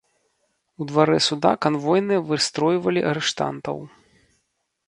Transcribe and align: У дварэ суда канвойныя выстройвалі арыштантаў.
У 0.79 0.87
дварэ 0.91 1.17
суда 1.27 1.51
канвойныя 1.65 2.21
выстройвалі 2.31 3.01
арыштантаў. 3.11 3.77